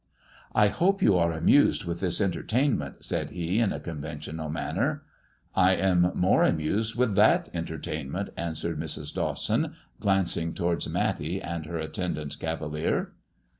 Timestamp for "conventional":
3.79-4.49